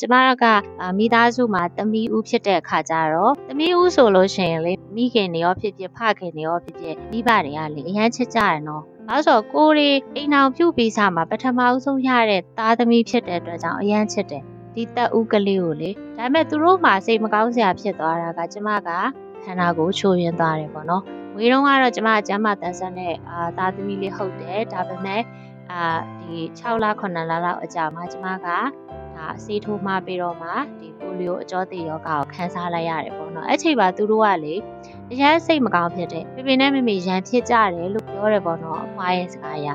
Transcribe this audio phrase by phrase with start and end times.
[0.00, 0.44] ကျမက
[0.98, 14.42] မိသားစုမှာသမီးဦးဖြစ်တဲ့အခါကျတော့သမီးဦးဆိုလို့ရှိရင်လေမိခင်တွေရောဖြစ်ဖြစ်ဖခင်တွေရောဖြစ်ဖြစ်မိဘတွေကလေအရန်ချစ်ကြရနော်။အဲဆိုကိုရီအိမ်အောင်ပြုတ်ပြီးစားမှာပထမအဆုံးရတဲ့သားသမီးဖြစ်တဲ့အတွက်ကြောင့်အရန်ချစ်တယ်။
[14.74, 18.90] ဒီတက်ဦးကလေးကိုလေဒါပေမဲ့သူတို့မှစိတ်မကောင်းစရာဖြစ်သွားတာကကျမက
[19.44, 21.02] ခန္ဓာကိုယ်ချိုးယွင်းသွားတယ်ပေါ့နော်။
[21.34, 25.22] ငွေတုံးကတော့ကျမကျမ်းမာတန်ဆက်နဲ့အာသားသမီးလေးဟုတ်တယ်ဒါပေမဲ့
[25.72, 25.82] အာ
[26.22, 28.48] ဒီ6လ9လလောက်အကြာမှာကျမက
[29.16, 34.54] ဒါအစေးထိုးမှပြီးတော့မှဒီပိုလီယိုအကျောသေးယောဂါကိုခန်းစားလိုက်ရတယ်ပေါ့နော်အဲ့ချိန်မှာသူတို့ကလေ
[35.12, 39.68] အရန်စိတ်မကောင်းဖြစ်တယ်ပြပြနဲ့မမေရန်ဖြစ်ကြတယ်လို့ပြောတယ်ပေါ့နော်အဖွားရဲ့စကားအရ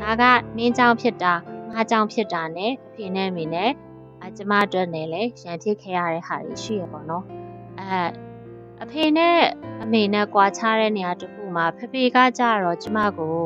[0.00, 0.22] ဒါက
[0.56, 1.34] မင်းကြောင့်ဖြစ်တာ
[1.72, 3.70] ငါကြောင့်ဖြစ်တာနဲ့အဖေနဲ့အမေနဲ့
[4.24, 7.24] အကျမအတွက်နဲ့လည်းရန်ဖြစ်ခဲ့ရတဲ့ဟာတွေရှိရပေါ့နော်
[7.78, 8.00] အဲ
[8.82, 9.38] အဖေနဲ့
[9.82, 13.36] အမေနဲ့ကြွားချတဲ့နေရာတစ်ခုမှာဖေဖေကကြတော့ကျမကို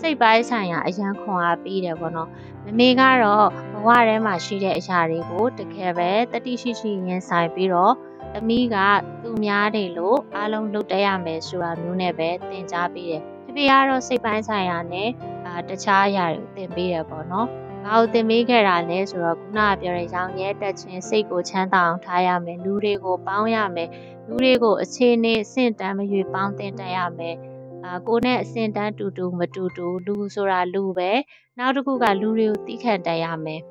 [0.00, 2.28] စိတ်ပိုင်းဆိုင်ရာအရန်ခွန်အားပေးတယ်ပေါ့နော်
[2.64, 7.94] မမေကတော့ဘ ဝထဲမှာရှိတဲ့အရာတွေကိုတကယ်ပဲတတိရှိရှိရင်ဆိုင်ပြီးတော့
[8.32, 8.76] သမီးက
[9.22, 15.08] သူများတွေလို့အားလုံးလုပ်တတ်ရမယ်ဆိုတာမျိုးနဲ့ပဲသင်ကြားပေးတယ်ဖေဖေကတော့စိတ်ပိုင်းဆိုင်ရာနဲ့
[15.46, 17.48] အာတခြားအရာတွေကိုသင်ပေးတယ်ပေါ့နော်
[17.84, 23.88] ဘာလို့သင်ပေးခဲ့တာလဲဆိုတော့ခုနကပြောတဲ့ရောင်ရဲတက်ခြင်းစိတ်ကိုချမ်းသာအောင်ထားရမယ်လူတွေကိုပေါင်းရမယ်
[24.26, 27.36] လူတွေကိုအခြေအနေအဆင့်တန်းမရွေပေါင်းတင်တက်ရမယ်
[27.84, 31.10] အာကိုနဲ့အဆင့်တန်းတူတူမတူတူလူဆိုတာလူပဲ
[31.58, 33.62] နောက်တစ်ခုကလူတွေကိုတီးခန့်တက်ရမယ်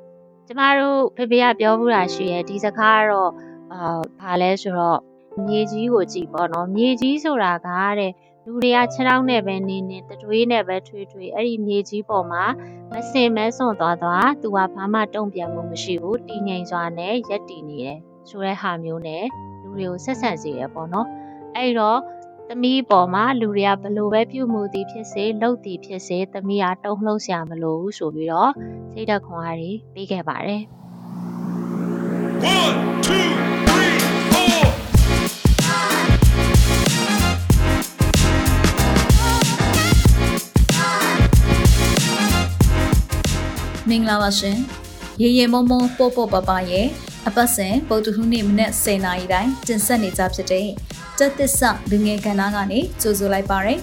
[0.48, 3.32] ကျမတို့ဖေဖေကပြောဘူးတာရှိရဲ့ဒီစကားကတော့
[3.74, 5.00] အာဘာလဲဆိုတော့
[5.48, 8.12] မြေကြီးကိုကြည့်ပေါ့နော်မြေကြီးဆိုတာကတဲ့
[8.46, 12.44] လူတွေကခြေထောက်နဲ့ပဲနေနေတတွေးနဲ့ပဲထွေးထွေးအဲ့ဒီမြေကြီးပေါ်မှာ
[12.92, 17.98] မစင်မဲစွန့်သွားသွားသူကဘာမှတုံ့ပြန်မှုမရှိဘူးတည်ငြိမ်စွာနဲ့ရက်တည်နေတယ်
[18.30, 19.26] ဆိုတဲ့ဟာမျိုးနဲ့
[19.62, 21.08] လူတွေကိုဆက်ဆံစေရပေါ့နော်
[21.56, 22.00] အဲ့တော့
[22.56, 28.52] သမီးပေါ်မှာလူတွေကဘလို့ပဲပြုမှုသည်ဖြစ်စေလှုပ်သည်ဖြစ်စေသမီးကတုံ့လှုပ်ဆရာမလို့ဘူးဆိုပြီးတော့
[28.94, 30.62] စိတ်ဓာတ်ခွန်အားတွေပေးခဲ့ပါတယ်
[32.56, 32.76] One,
[33.06, 33.28] two,
[33.66, 33.98] three,
[34.32, 34.64] four.
[43.90, 44.58] မင်္ဂလာပါရှင်
[45.22, 46.88] ရေရေမုံမုံပို့ပို့ပပရဲ့
[47.28, 50.70] အပတ်စဉ်ပုတ်တူဟူးနေ့မနေ့10:00နာရီတိုင်းတင်ဆက်နေကြဖြစ်တဲ့
[51.20, 53.80] တက်သစ္စာလူငယ်ကဏ္ဍကနေကြိုဆိုလိုက်ပါရယ်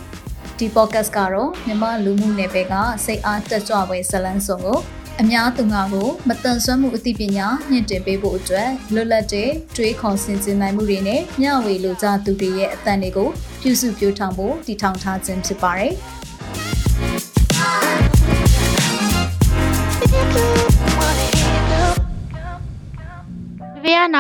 [0.59, 2.75] ဒီ podcast ကတော့မြမလူမှုနယ်ပယ်က
[3.05, 4.79] စိတ်အားတက်ကြွပွဲဇလန်းစုံကို
[5.21, 13.29] အများသူငါကိုမတန်ဆွမ်းမှုအသိပညာမြင့်တင်ပေးဖို့အတွက်လွတ်လပ်တဲ့တွေးခေါ်ဆင်ခြင်နိုင်မှုတွေနဲ့မျှဝေလိုကြသူတွေရဲ့အသံတွေကို
[13.63, 15.95] ပြုစုပြောင်းထောင်ဖို့တည်ထောင်ထားခြင်းဖြစ်ပါတယ်။။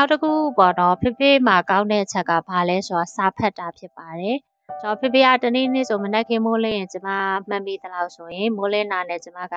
[0.00, 4.38] နောက်တစ်ခုပေါ့နော်ဖေဖေမှာကောင်းတဲ့အချက်ကဘာလဲဆိုတော့စာဖတ်တာဖြစ်ပါတယ်
[4.80, 7.08] ကျွန်တော်ဖေဖေကတနေ့နေ့ဆိုမနက်ခင်းမိုးလင်းရင်ကျမ
[7.48, 9.56] မှတ်မိသလောက်ဆိုရင်မိုးလင်းနာနဲ့ကျမက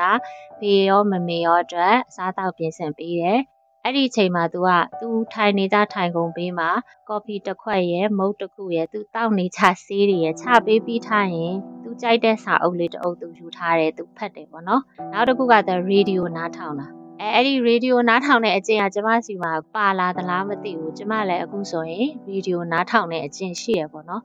[0.60, 3.40] ဖေရောမမေရောအတွက်အစားတောက်ပြင်ဆင်ပေးတယ်
[3.84, 6.70] အဲ့ဒီချိန်မှာသူကသူထိုင်နေကြထိုင်ကုန်ပေးမှာ
[7.10, 11.54] ကော်ဖီတစ်ခွက်ရယ်မုတ်တစ်ခုရယ်သူတောက်နေချဆေးတွေရယ်ချပေးပြီးထားရင်
[11.84, 24.24] သူကြိုက်တဲ့စာအုပ်လေးတစ်အုပ်သူယူထားတယ်သူဖတ်တယ်ပေါ့နော်နောက်တစ်ခုက the radio နားထောင်တာ အဲအဲ့ဒီရေဒီယိုနားထောင်တဲ့အကျင့်ကကျမစီမှာပါလာသလားမသိဘူးကျမလည်းအခုဆိုရင်ရေဒီယိုနားထောင်တဲ့အကျင့်ရှိရပေါ့နော်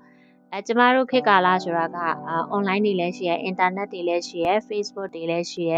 [0.52, 1.96] အဲကျမတို့ခေတ်ကာလဆိုတာက
[2.28, 5.74] အာ online တွေလည်းရှိရ internet တွေလည်းရှိရ Facebook တွေလည်းရှိရ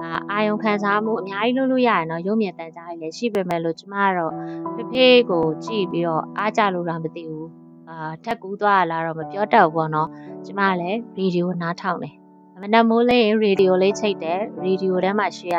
[0.00, 4.32] အာအာယုံခံစားမှုအများကြီးလုပ်လို့ရရနော်ရုပ်မြင်သံကြားတွေလည်းရှိပေမဲ့လို့ကျမကတော့
[4.74, 7.48] ဖေဖေကိုကြည့်ပြီးတော့အားကြလို့လားမသိဘူး
[7.88, 10.08] အာထက်ကူးသွားလာတော့မပြောတတ်ဘူးပေါ့နော်
[10.46, 12.14] ကျမလည်းရေဒီယိုနားထောင်တယ်
[12.62, 15.56] မနက်မိုးလေးရေဒီယိုလေးချိန်တယ်ရေဒီယိုထဲမှာရှိရ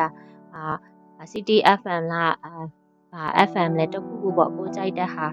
[0.61, 2.53] အာ CTFM လားအာ
[3.11, 5.27] ဘာ FM လဲတခုခုပေါ့ကိုကြိုက်တဲ့ဟာ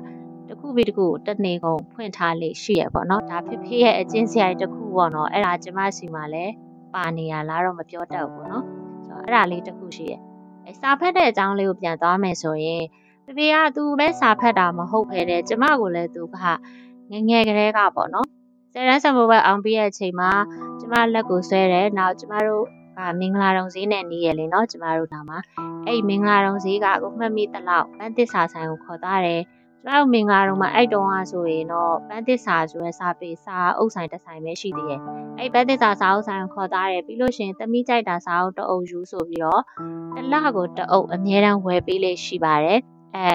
[0.49, 6.45] တခုပြီးတခုတနေကုန်ဖွင့်ထားလေရှိရပေါ့နော်ဒါဖေဖေရဲ့အချင်းစရာတခုပေါ့နော်အဲ့ဒါကျမစီမှာလဲ
[6.95, 8.65] ပါနေရလားတော့မပြောတတ်ဘူးပေါ့နော်
[9.07, 10.15] ဆိုတော့အဲ့ဒါလေးတခုရှိရ
[10.67, 12.83] အဲစာဖတ်တဲ့အကြောင်းလေးကိုပြန်သွားမယ်ဆိုရင်
[13.25, 16.37] ဖေဖေကသူပဲစာဖတ်တာမဟုတ်ခဲတဲ့ကျမကိုလည်းသူက
[17.11, 18.27] ငငယ်ကလေးကပေါ့နော်
[18.73, 20.31] ဆယ်တန်းစံမိုးပဲအောင်ပြီးရဲ့အချိန်မှာ
[20.81, 22.65] ကျမလက်ကိုဆွဲတယ်နောက်ကျမတို့
[22.98, 25.40] ကမင်္ဂလာတုံဈေးနဲ့နေရလေเนาะကျမတို့နာမှာ
[25.88, 29.42] အဲ့မင်္ဂလာတုံဈေးကအခုမှတ်မိတလောက်ပန်းသစ္စာဆိုင်ကိုခေါ်သွားတယ်
[29.86, 35.02] ကျမတို့မင်္ဂလာတုံမှာအဲ့တုံးကဆိုရင်တော့ပန်းသစ္စာဆိုရဲစာပေစာအုပ်ဆိုင်တစ်ဆိုင်ပဲရှိသေးတယ်
[35.40, 39.62] အဲ့ပန်းသစ္စာစာအုပ်ဆိုင်ကိုခေါ်သွားတယ်ပြီးလို့ရှိရင်သမီးကြိုက်တာစာအုပ်တအုပ်ယူဆိုပြီးတော့
[40.16, 42.80] တစ်လကိုတအုပ်အများတန်းဝယ်ပေးလေးရှိပါတယ်
[43.16, 43.28] အဲ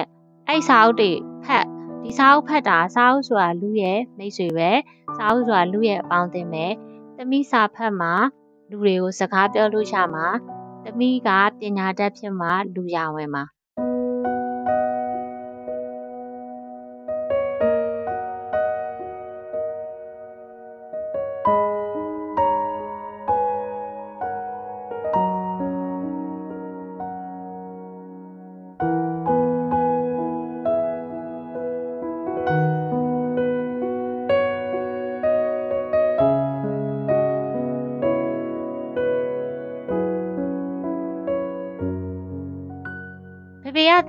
[0.47, 1.11] အဲ့စာအုပ်တွေ
[1.45, 1.65] ဖတ်
[2.03, 4.69] ဒီစာအုပ်ဖတ်တာစာအုပ်ဆိုတာလူရဲ့မိတ်ဆွေပဲ
[5.17, 6.65] စာအုပ်ဆိုတာလူရဲ့အပေါင်းအသင်းပဲ
[7.17, 8.13] သမီးစာဖတ်မှာ
[8.74, 10.26] လူတွေကိုစကားပြောလို့ရမှာ။
[10.84, 11.30] သမီးက
[11.60, 13.44] ပညာတတ်ဖြစ်မှလူရဝင်မှာ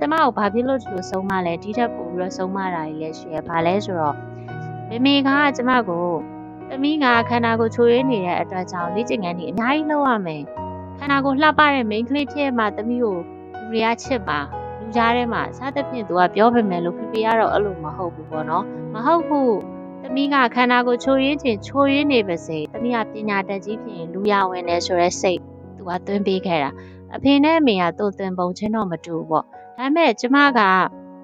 [0.00, 4.16] ကျမကိုဘာဖြစ်လို့ဒီလိုဆုံးမလဲဒီထက်ပိုပြီးတော့ဆုံးမတာကြီးလည်းရှိရဘာလဲဆိုတော့
[4.88, 6.06] မေမေကကျမကို
[6.68, 10.42] သမီးကခန္ဓာကိုယ်ချိုးရင်းနေတဲ့အတွက်ကြောင့်လေ့ကျင့်ခန်းကြီးအများကြီးလုပ်ရမယ်
[10.98, 13.16] ခန္ဓာကိုယ်လှပတဲ့ main ကလေးဖြစ်မှသမီးကို
[13.54, 14.38] လူတွေကချစ်ပါ
[14.80, 18.64] လူကြားထဲမှာစသဖြင့်သူကပြောပေမဲ့လို့ဖေဖေကတော့အဲ့လိုမဟုတ်ဘူးပေါ့နော်
[18.94, 19.56] မဟုတ်ဘူး
[20.02, 25.40] သမီးကခန္ဓာကိုယ်ချိုးရင်းချင်းချိုးရင်းနေပါစေသမီးကပညာတတ်ကြီးဖြစ်ရင်လူရဝင်တယ်ဆိုရဲစိတ်
[25.76, 26.70] သူကသွင်းပေးခဲ့တာ
[27.16, 30.60] အဖေနဲ့အမေကသူ့သွင်းပုံချင်းတော့မတူဘူးပေါ့ဒါပေမဲ့ကျမက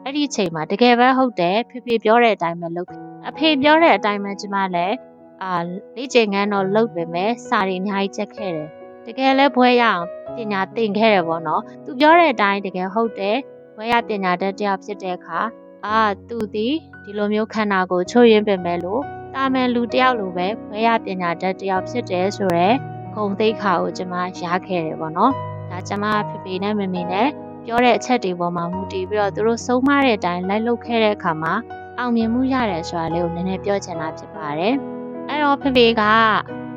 [0.05, 2.89] အဲ့ဒီအချိန်မှာတကယ်ပဲဟုတ်တယ်ဖေဖေပြောတဲ့အတိုင်းပဲလုပ်
[3.29, 4.97] အဖေပြောတဲ့အတိုင်းပဲကျမလည်း
[5.43, 5.53] အာ
[5.97, 8.69] လေ့ကျင့်ခန်းတော့လုပ်ပေမဲ့စာရီအများကြီးချက်ခဲ့တယ်
[9.07, 10.05] တကယ်လဲဘွဲရအောင်
[10.37, 13.37] ပညာသင်ခဲ့တယ်ပေါ့နော်သူပြောတဲ့အတိုင်းတကယ်ဟုတ်တယ်
[13.77, 15.41] ဘွဲရပညာတတ်တယောက်ဖြစ်တဲ့အခါ
[15.87, 16.69] အာသူဒီ
[17.03, 19.03] ဒီလိုမျိုးခန္ဓာကိုယ်ချို့ရင်းပင်ပဲလို့
[19.35, 22.77] တာမန်လူတယောက်လိုပဲဘွဲရပညာတတ်တယောက်ဖြစ်တယ်ဆိုတော့
[23.15, 25.33] ဂုံသိက္ခာကိုကျမရခဲ့တယ်ပေါ့နော်
[25.73, 27.29] ဒါကျမဖေဖေနဲ့မမေနဲ့
[27.65, 31.55] ပြောတဲ့အချက်တွေပေါ်မှာမူတည်ပြီးတော့သူတို့ဆုံးမတဲ့အတိုင်းလိုက်လုပ်ခဲ့တဲ့အခါမှာ
[31.99, 34.75] အောင်မြင်မှုရတယ်ဆိုတာလေးကိုနည်းနည်းပြောချင်တာဖြစ်ပါတယ်။
[35.29, 36.03] အဲ့တော့ဖေဖေက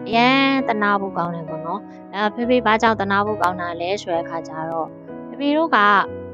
[0.08, 1.82] အရန်တနာဖို့ကောင်းတယ်ပေါ့နော်။
[2.14, 4.88] အဲဖေဖေဘာကြောင့်တနာဖို့ကောင်းတာလဲဆိုတဲ့အခါကျတော့
[5.30, 5.78] ဖေဖေတို့က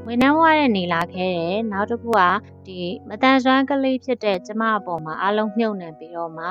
[0.07, 2.21] ဝန်ထမ်းဝရတဲ့နေလာခဲ့တယ်။နောက်တစ်ခုက
[2.67, 2.79] ဒီ
[3.09, 6.47] မတန်ဆွမ်းကလေးဖြစ်တဲ့ကျမအပေါ်မှာအလုံးမြုပ်နေပြီးတော့မှ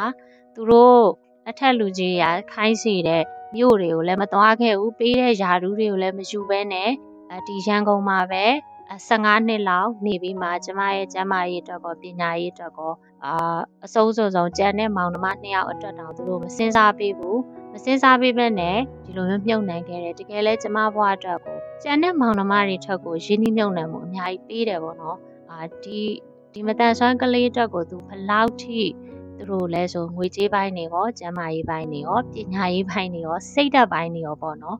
[0.54, 1.04] သူတို့
[1.48, 3.24] အထက်လူကြီးရခိုင်းစီတဲ့
[3.54, 6.90] မြို့တွေကိုလည်းမသွားခဲ့ဘူးပေးတဲ့ယာဒူးတွေကိုလည်းမယူဘဲနဲ့
[7.46, 8.44] ဒီရန်ကုန်မှာပဲ
[9.08, 12.92] 15နှစ်လောက်နေပြီးမှကျမရဲ့ကျန်းမာရေးအတွက်ကောပညာရေးအတွက်ကော
[13.24, 17.40] အာအစိုးစုံစုံကျန်တဲ့မောင်နှမနှစ်ယောက်အတွက်တောင်သူတို့မစင်စားပေးဘူး
[17.72, 25.16] မစင်စားပေးဘဲနဲ့ဒီလိုမျိုးမြုပ်နှံခဲ့တယ်တကယ်လဲကျမဘွားအတွက်ကိုကျန်တဲ့မောင်နှမတွေထက်ကိုရင်းနှီးမြုပ်နှံမှုအများကြီးပေးတယ်ပေါ့နော်
[25.50, 26.00] အာဒီ
[26.52, 28.80] ဒီမတန်ဆွမ်းကလေးအတွက်ကိုသူဘလောက်ထိ
[29.40, 34.78] သူတို့လဲဆိုငွေကြေးပိုင်းတွေရောကျန်းမာရေးပိုင်းတွေရောပညာရေးပိုင်းတွေရောစိတ်ဓာတ်ပိုင်းတွေရောပေါ့နော်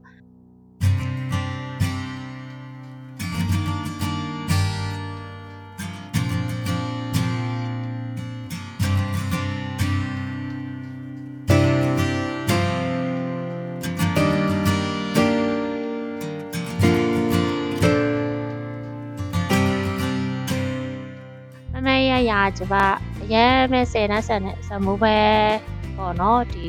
[21.72, 22.74] မမရရကျပ
[23.08, 25.17] အ ရင်မဲ့ဆယ်နှဆက်နဲ့စမိုးပဲ
[25.97, 26.65] ပေါ့နော်ဒီ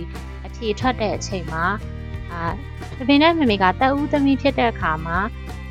[0.46, 1.66] အဖြေထွက်တဲ့အချိန်မှာ
[2.32, 2.42] အာ
[2.98, 5.18] တပင်နဲ့မမေကတက်ဦးသမီးဖြစ်တဲ့အခါမှာ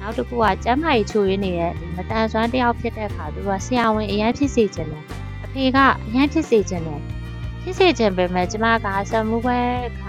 [0.01, 5.05] နောက်တစ်ခုကကျမ်းမာရေးချိုးရင်းနေတဲ့ဒီမတန်ဆွမ်းတယောက်ဖြစ်တဲ့အခါသူကဆရာဝန်အရင်ဖြစ်စေချင်တယ်
[5.45, 5.79] အဖေက
[6.09, 7.01] အရင်ဖြစ်စေချင်တယ်
[7.63, 9.59] ဖြစ်စေချင်ပေမဲ့ကျမကစမိုးပဲ
[10.01, 10.05] က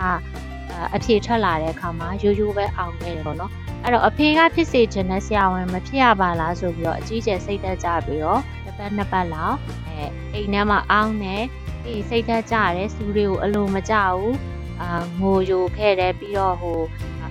[0.96, 3.52] အဖြေထွက်လာတဲ့အခါမှာရိုးရိုးပဲအောင်ခဲ့တယ်ပေါ့နော်
[3.84, 9.58] အဲ့တော့အဖေကဖြစ်စေချင်တဲ့ဆရာဝန်မဖြစ်ရပါလားဆိုပြီးတော့အကြီးကျယ်စိတ်သက်ကြပြီးတော့တစ်ပတ်နှစ်ပတ်လောက်
[9.88, 11.36] အဲအိမ်ထဲမှာအောင်းနေ
[11.84, 14.36] ပြီးစိတ်သက်ကြတယ်စူးတွေကိုအလိုမကြဘူး
[14.82, 16.80] အာငိုယိုခဲ့တယ်ပြီးတော့ဟို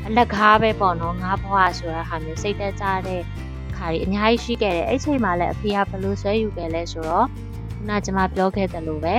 [0.06, 3.22] အလက်ကားပဲပေါ့နော်ငါးဘွားဆိုတဲ့ဟာမျိုးစိတ်သက်ကြတဲ့
[3.76, 7.26] ခါကြီးအများကြီးရှိခဲ့တယ်အဲ့ချိန်မှာလည်းအဖေကဘလို့ဆွဲယူခဲ့လဲဆိုတော့
[7.74, 9.14] ခုနကကျွန်မပြောခဲ့သလိုပဲ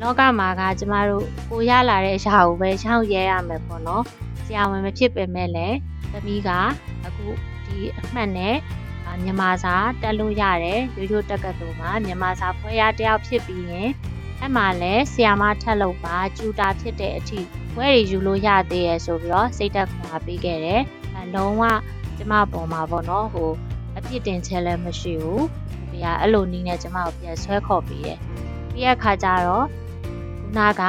[0.00, 4.02] လောကမှာကကျမတို့ကိုရလာတဲ့အရာကိုပဲရှောင်ရဲရမယ်ပေါ့နော်
[4.46, 5.76] ဆရာဝန်မဖြစ်ပေမဲ့လည်း
[6.14, 6.50] သမီးက
[7.06, 7.26] အခု
[7.66, 8.56] ဒီအမှတ်နဲ့
[9.22, 13.90] မြန်မာစာတက်လို့ရတယ်ရိုးရိုးတက်ကတူမှာမြန်မာစာဖွဲရတယောက်ဖြစ်ပြီးရင်
[14.40, 17.40] အဲ့မှာလည်းဆီယာမထက်လို့ပါကျူတာဖြစ်တဲ့အထိ
[17.76, 20.82] ဝဲရီယူလို့ရသေးရဲ့ဆိုပြီးတော့စိတ်သက်ခွာပေးခဲ့တယ်
[21.16, 21.62] အလုံးဝ
[22.16, 23.50] ကျမပေါ်မှာပေါ့နော်ဟို
[23.96, 25.44] အပြစ်တင်ချက်လည်းမရှိဘူး
[25.90, 28.18] ဒီကအဲ့လိုနီးနဲ့ကျမကိုပြန်ဆွဲခေါ်ပေးတယ်
[28.72, 29.66] ပြီးရခါကျတော့
[30.40, 30.82] ခုနက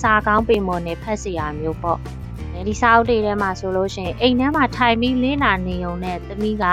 [0.00, 2.00] စာကောင်းပေမွန်နေဖက်စီရမျိုးပေါ့
[2.68, 6.64] ဒီစာအုပ်တွေထဲမှာဆိုလို့ရှိရင်အိမ်ထဲမှာထိုင်ပြီးလင်းလာနေုံနဲ့သမီးက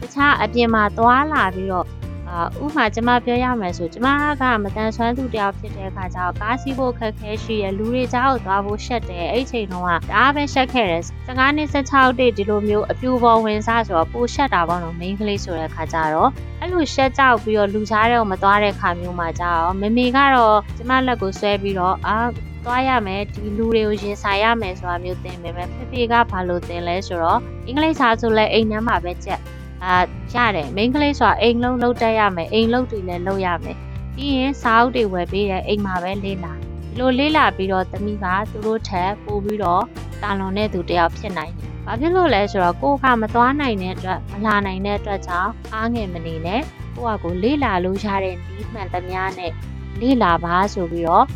[0.00, 1.86] တခြားအပြင်မှာသွားလာပြီးတော့
[2.28, 4.08] အာဥမာကျမပြောရမယ်ဆိုကျမ
[4.40, 16.30] ကမတန်ဆွမ်းသူတယောက်ဖြစ်တဲ့အခါကျတော့ကားစီးဖို့ခက်ခဲရှိရလူတွေကြားကိုသွားဖို့ရှက်တယ်အဲ့ချိန်တုန်းကဒါပဲရှက်ခဲ့တယ်15နှစ်16တိဒီလိုမျိုးအပြူပေါ်ဝင်စားဆိုတော့ပိုရှက်တာပေါ့နော် main ကလေးဆိုတဲ့အခါကျတော့
[16.60, 22.16] အဲ့လိုရှက်ကြောက်ပြီးတော့လူကြားတဲ့ကိုမသွားတဲ့ခါမျိုးမှာကြာတော့မမေကတော့ကျမလက်ကိုဆွဲပြီးတော့အာ
[22.66, 29.40] သွားရမယ်ဒီလူတွေကိုရင်ဆိုင်ရမယ်ဆိုတာမျိုးသင်ပေမဲ့ဖေဖေကဘာလို့သင်လဲဆိုတော့အင်္ဂလိပ်စာဆိုလဲအိမ်ထဲမှာပဲချက်
[29.84, 29.94] အာ
[30.32, 33.76] ရတယ်မိန်းကလေးဆိုတာအိမ်လုံးလုံးတက်ရမယ်အိမ်လုံးတွေလည်းလုပ်ရမယ်
[34.14, 39.82] ပြီးရင်စာအုပ်တွေဝယ်ပေးတယ်အိမ်မှာပဲလေးလာဒီလိုလေးလာပြီးတော့သမီးကသူတို့ထက်ပို့ပြီးတော့
[40.22, 46.62] တာလွန်တဲ့သူတယောက်ဖြစ်နိုင်တယ်။ဘာဖြစ်လို့လဲဆိုတော့ကိုကမသွားနိုင်တဲ့အတွက်မလာနိုင်တဲ့အတွက်ကြောင့်အားငယ်မနေနဲ့
[46.94, 49.52] ကိုကကိုလေးလာလို့ရတဲ့ဒီမှန်သမျှနဲ့
[50.00, 51.26] လေးလာပါဆိုပြီးတော့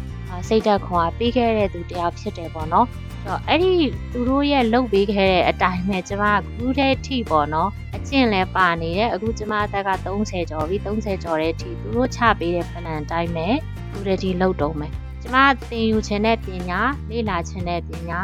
[0.49, 2.87] စိတ်သက်ခွန်အားပေးခဲ့တဲ့သူတယောက်ဖြစ်တယ်ပေါ့နော်။
[3.23, 3.73] ဆိုတော့အဲ့ဒီ
[4.13, 13.47] သူတို့ရဲ့လုပ်ပေးခဲ့တဲ့အတိုင်းပဲကျမကခုတည်းထိပေါ့နော်။အကျင့်လဲပါနေတယ်အခုကျမအသက်က30ကျော်ပြီ30ကျော်တဲ့အထိသူတို့ချပေးတဲ့ plan အတိုင်းပဲ
[13.91, 15.37] ခုတည်းထိလုပ်တော့မယ်။ကျမ
[15.71, 18.21] သင်ယူခြင်းတဲ့ပညာလေ့လာခြင်းတဲ့ပညာ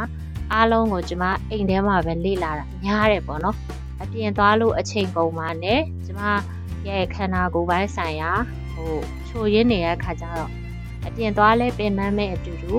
[0.53, 3.57] အားလုံးကိုကျမအိမ်ထဲမှာပဲလေ့လာတာများတယ်ပေါ့နော်။
[4.03, 6.21] အပြပြင်သွားလို့အချိန်ကုန်ပါနဲ့ကျမ
[6.89, 8.33] ရဲ့ခန္ဓာကိုယ်ပိုင်းဆိုင်ရာ
[8.73, 8.95] ဟို
[9.29, 10.66] ချိုရင်းနေတဲ့အခါကျတော့
[11.09, 12.75] အပြင်သွားလဲပင်ပန်းမဲ့အတူတူ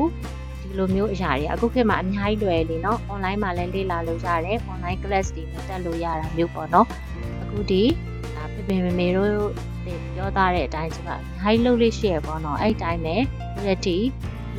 [0.62, 6.88] ဒီလိုမျိုးအရာတွေအခုခေတ်မှာအများကြီးလွယ်လေနော် online မှာလည်းလေ့လာလို့ရတယ် online class တွေနဲ့တက်လို့ရတာမျိုးပေါ့နော်
[7.42, 7.84] အခုဒီ
[8.36, 9.32] ဒါဖေဖေမေမေတို့
[10.16, 13.98] ပြောသားတဲ့အတိုင်းကျမအများကြီးလုပ်လို့ရှိရပေါ့နော်အဲ့ဒီတိုင်းပဲဒီရက်တီ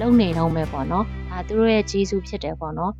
[0.00, 2.92] လုံနေတော့မယ်ပေါ့နော်ဒါသူတို့ရဲ့ဂျေစုဖြစ်တယ်ပေါ့နော်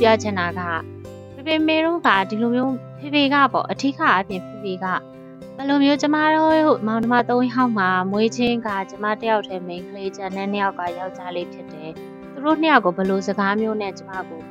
[0.00, 0.60] ပြောချင်တာက
[1.34, 4.86] ဖေဖေမေတို့ကဒီလိုမျိုးဖေဖေကပေါ့အထီးကအပြင်ဖေဖေက
[5.56, 6.50] ဘယ်လိုမျိုးကျမတို့
[6.86, 11.90] မောင်နှမ၃ယောက်မှာမွေးချင်းကကျမတယောက်တည်းမိန်းကလေးကျန်တဲ့နှစ်ယောက်ကယောက်ျားလေးဖြစ်တယ်
[12.32, 14.42] သူတို့နှစ်ယောက်ကိုဘယ်လိုစကားမျိုးနဲ့ကျမကို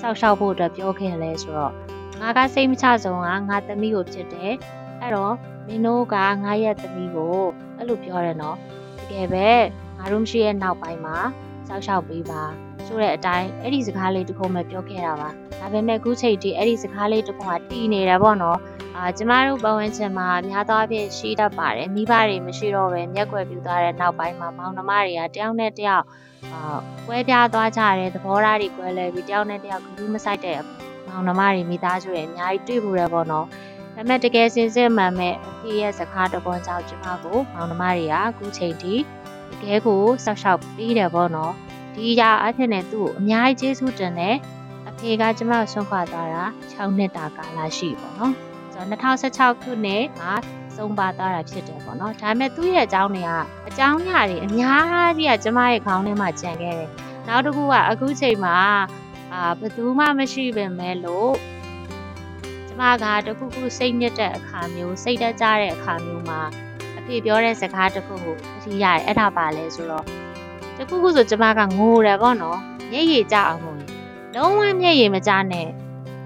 [0.00, 1.72] ဆောက်ရှောက်ဖို့အတွက်ပြောခဲ့လဲဆိုတော့
[2.20, 4.52] ငါကစိတ်မချဆုံးကငါသမီးကိုဖြစ်တယ်
[5.00, 5.34] အဲ့တော့
[5.66, 7.36] မင်းတို့ကငါရဲ့သမီးကို
[7.76, 8.56] အဲ့လိုပြောတယ်နော်
[8.98, 9.48] တကယ်ပဲ
[9.98, 11.16] ငါတို့မရှိရဲ့နောက်ပိုင်းမှာ
[11.68, 12.44] ဆောက်ရှောက်ပေးပါ
[12.88, 15.28] ဆိုတဲ့အတိုင်းအဲ့ဒီစကားလေးတစ်ခုမှပြောခဲ့တာပါ
[15.60, 18.58] ဒါပေမဲ့အခုချိန်ထိအဲ့ဒီစကားလေးတစ်ခုကတည်နေတယ်ပေါ့နော်
[18.96, 26.04] အာကျမတို့ပတ်ဝန်းကျင်မှာများသောအားဖြင့်ရှိတတ်ပါတယ်မိဘတွေမရှိတော့ပဲမျက်ကွယ်ပြူသွားတဲ့နောက်ပိုင်းမှာမောင်နှမတွေကတယောက်နဲ့တယောက်
[26.52, 30.58] အာကွဲပြားသွားကြတယ်သဘောထားတွေကွဲလဲပြီးတယောက်နဲ့တယောက်ကူးမဆိုင်တဲ့
[31.08, 33.46] မောင်နှမတွေမိသားစုတွေအများကြီးတွေ့ဖို့ရပေါ့နော်
[33.94, 38.94] ဒါပေမဲ့တကယ်စင်စစ်မှန်မဲ့အဖေရဲ့စကားတစ်ပွန်ကြောင့်ကျမကိုမောင်နှမတွေကအခုချိန်ထိ
[39.50, 41.52] တကယ်ကိုဆောက်ရှောက်ပြီးတယ်ပေါ့နော်
[41.98, 44.36] ဒီအရာအဖြစ်နဲ့သူ့ကိုအများကြီးကျေးဇူးတင်တယ်
[44.88, 48.32] အဖေကကျမကိုဆုံးခွာသွားတာ6နှစ်တာကာလရှိပေါ့နော်
[48.72, 50.32] ဆိုတော့2016ခုနှစ်မှာ
[50.76, 53.30] ဆုံးပါသွားတာဖြစ်တယ်ပေါ့နော်ဒါပေမဲ့သူ့ရဲ့အကြောင်းတွေက
[53.68, 54.84] အကြောင်းအရာတွေအများ
[55.18, 56.90] ကြီးကကျမရဲ့ခေါင်းထဲမှာကြံခဲ့တယ်
[57.28, 58.56] နောက်တစ်ခုကအခုချိန်မှာ
[59.32, 61.34] အာဘယ်သူမှမရှိပင်မဲ့လို့
[62.68, 66.40] ကျမကတခုခုစိတ်ညစ်တဲ့အခါမျိုးစိတ်တက်ကြတဲ့အခါမျိုးမှာ
[66.98, 70.27] အဖေပြောတဲ့စကားတစ်ခုကိုအထီးရတယ်အဲ့ဒါပါလဲဆိုတော့
[70.78, 72.58] တခုခုဆိုကျမကငိုတယ်ပေါ့နော်
[72.90, 73.78] မျက်ရည်ကျအောင်လို့
[74.34, 75.68] လုံးဝမျက်ရည်မကျနဲ့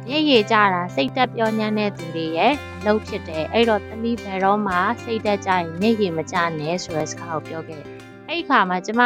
[0.08, 7.88] မျက်ရည်ကျတာစိတ်သက်ပြောညမ်းတဲ့သူတွေရဲ့အလုပ်ဖြစ်တယ်အဲ့တော့သမီးဘယ်တော့မှစိတ်သက်ကြရင်မျက်ရည်မကျနဲ့ဆိုတဲ့စကားကိုပြောခဲ့တယ်
[8.28, 9.02] အဲ့ဒီခါမှာကျမ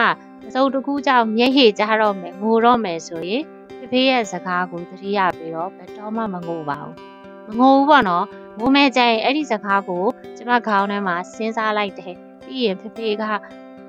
[0.47, 3.43] အစုပ်တစ်ခုကြောင့်မျက်ရည်ကျတော့မယ်ငိုတော့မယ်ဆိုရင်
[3.79, 8.25] ဖေဖေရဲ့စကားကိုသတိရပြီးတော့ဘယ်တော့မှမငိုပါဘူးမငိုဘူးပေါ့နော်
[8.59, 10.05] ငိုမဲ့ကြရင်အဲ့ဒီစကားကို
[10.37, 13.25] ကျမခေါင်းထဲမှာစဉ်းစားလိုက်တယ်ပြီးရင်ဖေဖေက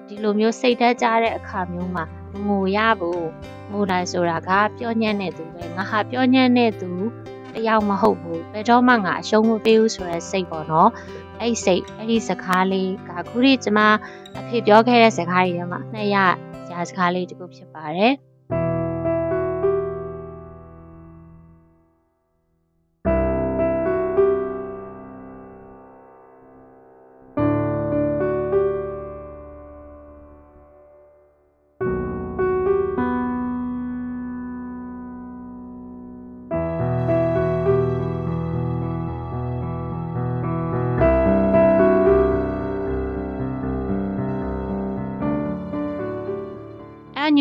[0.08, 3.30] ဒီလိုမျိုးစိတ်ဓာတ်ကြတဲ့အခါမျိုးမှာမငိုရဘူး
[3.72, 6.92] ငိုတိုင်းဆိုတာကပြောညံ့တဲ့သူပဲငါဟာပြောညံ့တဲ့သူ
[7.54, 10.90] တယောက်မဟုတ်ဘူးဘယ်တော့မှငါအရှုံးမပေးဘူးဆိုတဲ့စိတ်ပေါ့နော်
[11.40, 13.80] အဲ့ဒီစိတ်အဲ့ဒီစကားလေးကခုထိကျမ
[14.40, 16.18] အဖေပြောခဲ့တဲ့စကားတွေထဲမှာနှစ်ရ
[16.68, 18.14] စရာစကားလေးတစ်ခုဖြစ်ပါတယ်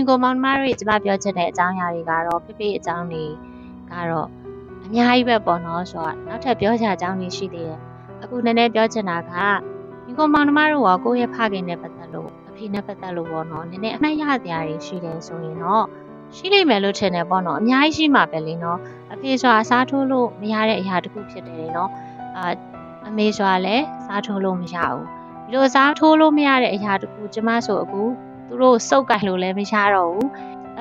[0.09, 3.25] ကိုမောင်နှမတို့ရဲ့ကျမပြောချင်တဲ့အကြောင်းအရာတွေကတော့ဖိဖိအကြောင်းတွေ
[3.91, 4.29] ကတော့
[4.85, 7.81] အများကြီးပဲပေါ့နော်ဆိုတော့နောက်ထပ်ပြောချင်တဲ့အကြောင်းတွေရှိသေးတယ်
[8.23, 9.33] အခုနည်းနည်းပြောချင်တာက
[10.07, 15.85] ညီကိုမောင်နှမတို့ကကိုယ့်ရဲ့ဖခင်နဲ့ပတ်သက်လို့အဖေနဲ့ပတ်သက်လို့ပေါ့နော်နည်းနည်းအမှတ်ရစရာတွေရှိတယ်ဆိုရင်တော့
[16.37, 18.79] ရှိလိမ့်မယ်လို့ထင်တယ်ပေါ့နော်အများကြီးရှိမှာပဲလေနော်
[19.13, 21.91] အဖေဆိုတာစားထိုးလို့မရတဲ့အရာတစ်ခုဖြစ်တယ်လေနော်
[22.37, 22.45] အာ
[23.09, 25.05] အမေဆိုတာလည်းစားထိုးလို့မရဘူး
[25.45, 28.03] ဒီလိုစားထိုးလို့မရတဲ့အရာတစ်ခုကျမဆိုအခု
[28.49, 30.29] သူတို့စုပ်ကင်လို့လည်းမရတော့ဘူး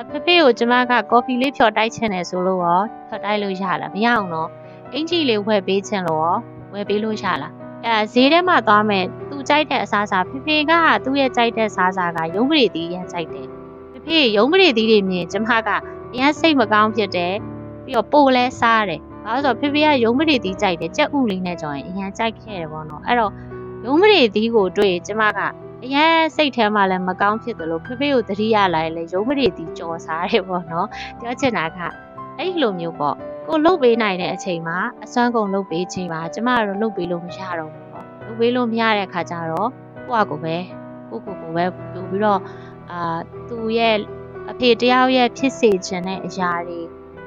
[0.00, 4.48] အဖေဖေကိုကျမကကော်ဖီလေးဖြော်တိုက်ချင်တယ်ဆိုလို့ရောဖြော်တိုက်လို့ရလားမရအောင်တော့
[4.92, 6.36] အင်ကြီးလေးဝယ်ပေးချင်လို့ရော
[6.72, 7.52] ဝယ်ပေးလို့ရလား
[7.84, 10.72] အဲဈေးထဲမှာသွားမယ်သူကြိုက်တဲ့အစားအစာဖေဖေက
[11.04, 13.48] သူ့ရဲ့ကြိုက်တဲ့စားစာကရုံးပရိသီးရမ်းကြိုက်တယ်
[13.92, 15.70] ဖေဖေရုံးပရိသီးတွေမြင်ကျမက
[16.12, 17.34] အရမ်းစိတ်မကောင်းဖြစ်တယ်
[17.84, 23.32] ပြီးတော့ပိုလဲစားတယ်ဘာလို့ဆိုတော့ဖေဖေကရုံးပရိသီးကြိုက်တယ်ကြက်ဥလေးနဲ့ကြော်ရင်အရန်ကြိုက်ခဲ့တယ်ပေါ့နော်အဲ့တော့
[23.84, 25.40] ရုံးပရိသီးကိုတွေ့ရင်ကျမက
[25.84, 30.88] အရန်စိတ်ထဲမှာလည်းမကောင်းဖြစ်တယ်လို့ဖေဖေကိုသတိရလာရင်လည်းရုံးမတွေတီကြော်စားတယ်ပေါ့နော်
[31.20, 31.78] ပြောချင်တာက
[32.38, 33.16] အဲ့လိုမျိုးပေါ့
[33.46, 39.70] ကိုလှုပ်ပေးနိုင်တဲ့အချိန်မှာအစွမ်းကုန်လှုပ်ပေးချိန်ပါကျမတို့လှုပ်ပေးလို့မရတော့ဘူးပေါ့လှုပ်ပေးလို့မရတဲ့အခါကျတော့
[40.06, 40.56] ကိုယ့်အကိုပဲ
[41.10, 42.40] ကိုကိုကိုပဲပြူပြီးတော့
[42.90, 43.18] အာ
[43.48, 43.96] သူ့ရဲ့
[44.50, 46.80] အဖေတယောက်ရဲ့ဖြစ်စေခြင်းတဲ့အရာတွေ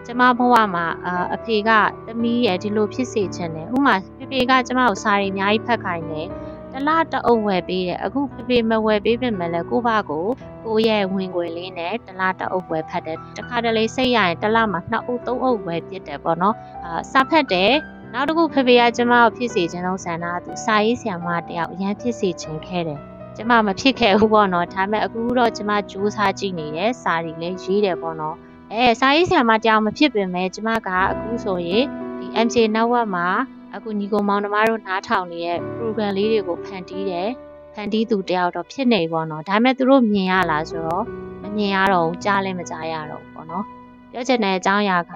[0.05, 1.69] ကျမဘဝမှာအာအဖေက
[2.05, 6.27] သမီးရဲ့ဒီလိုဖြစ်စေခြင်းတယ်ဥပမာဖေဖေကကျမကိုစာရီအများကြီးဖတ်ခိုင်းတယ်
[6.73, 10.25] တစ်လတအုပ်ဝယ်ပေးတယ်အခုဖေဖေမဝယ်ပေးပြင်မဲ့လဲကိုဘကို
[10.65, 17.73] ကိုရဲ့ဝင်ခွေလေးနဲ့တစ်လတအုပ်ဝယ်ဖတ်တယ်တခါတလေစိတ်ရရင်တစ်လမှာနှစ်အုပ်သုံးအုပ်ဝယ်ပြစ်တယ်ပေါ့နော်အာစာဖတ်တယ်
[18.13, 22.99] နောက်တစ်ခုဖေဖေကကျမကိုဖြစ်စေခြင်းလုံးဆန္ဒကသူစာရေးဆရာမတယောက်အရန်ဖြစ်စေခြင်းခဲ့တယ်
[23.35, 28.35] ကျမမဖြစ်ခဲ့ဘူးပေါ့နော်ဒါပေမဲ့အခုတော့ကျမကြိုးစားကြည့်နေတယ်စာရီလည်းရေးတယ်ပေါ့နော်
[28.71, 31.85] အဲစာရေးဆရာမတယောက်မဖြစ်ပင်မဲ့ကျမကအခုဆိုရင်
[32.19, 33.27] ဒီ MC network မှာ
[33.75, 37.29] အခုညီကိုမောင်နှမတို့နားထောင်နေတဲ့ program လေးတွေကိုဖန်တီးတယ်
[37.73, 41.05] ဖန်တီးသူတယောက်တော့ဖြစ်နေပေါ့နော်ဒါပေမဲ့သူတို့မြင်ရလားဆိုတော့
[41.41, 43.65] မမြင်ရတော့ဘူးကြားလည်းမကြားရတော့ဘူးပေါ့နော်
[44.11, 45.11] ပြောချင်တဲ့အကြောင်းအရာက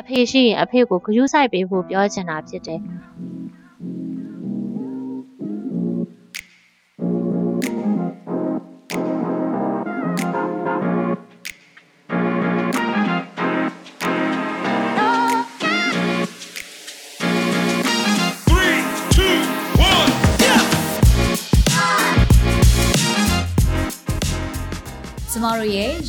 [0.00, 2.80] အဖေရှိရင်အဖေကိုဂရုစိုက်ပေးဖို့ပြောချင်တာဖြစ်တယ်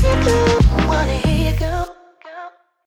[0.00, 1.19] Take a